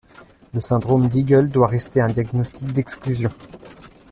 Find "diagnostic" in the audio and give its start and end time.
2.07-2.73